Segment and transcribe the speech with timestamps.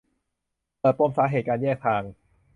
[0.79, 2.03] เปิดปมสาเหตุการแยกทาง